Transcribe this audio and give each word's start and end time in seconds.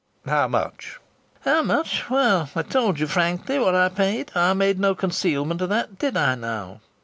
"How 0.25 0.47
much?" 0.47 0.99
"How 1.41 1.61
much? 1.61 2.09
Well, 2.09 2.49
I 2.55 2.63
told 2.63 2.99
you 2.99 3.05
frankly 3.05 3.59
what 3.59 3.75
I 3.75 3.87
paid. 3.89 4.31
I 4.33 4.53
made 4.53 4.79
no 4.79 4.95
concealment 4.95 5.61
of 5.61 5.69
that, 5.69 5.99
did 5.99 6.17
I 6.17 6.33
now? 6.33 6.81